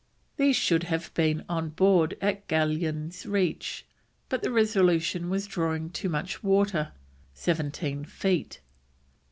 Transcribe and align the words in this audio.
These 0.37 0.55
should 0.55 0.85
have 0.85 1.13
been 1.13 1.37
taken 1.37 1.45
on 1.47 1.69
board 1.69 2.17
at 2.21 2.47
Galleon's 2.47 3.23
Reach, 3.27 3.85
but 4.29 4.41
the 4.41 4.49
Resolution 4.51 5.29
was 5.29 5.45
drawing 5.45 5.91
too 5.91 6.09
much 6.09 6.41
water 6.41 6.93
seventeen 7.35 8.05
feet. 8.05 8.61